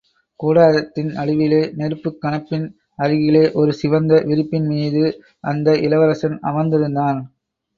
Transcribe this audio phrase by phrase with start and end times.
[0.39, 2.65] கூடாரத்தின் நடுவிலே நெருப்புக் கணப்பின்
[2.95, 5.03] அருகிலே ஒரு சிவந்த விரிப்பின் மீது
[5.43, 7.21] அந்த இளவரசன் அமர்ந்திருந்தான்.